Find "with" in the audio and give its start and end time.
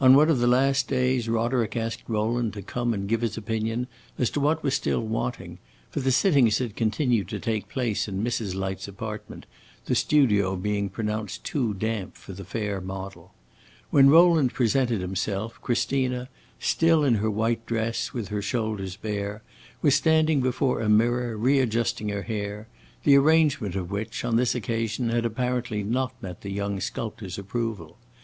18.12-18.28